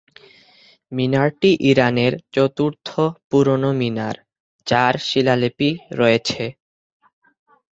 মিনারটি 0.91 1.51
ইরানের 1.69 2.13
চতুর্থ 2.33 2.87
পুরনো 3.29 3.71
মিনার, 3.81 4.15
যার 4.67 4.95
শিলালিপি 5.07 5.69
রয়েছে। 5.99 6.43